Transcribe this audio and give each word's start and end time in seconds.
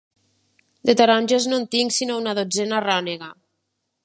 De 0.89 0.95
taronges, 1.01 1.47
no 1.51 1.59
en 1.61 1.69
tinc 1.77 1.95
sinó 1.99 2.19
una 2.23 2.37
dotzena 2.41 2.85
rònega. 2.89 3.35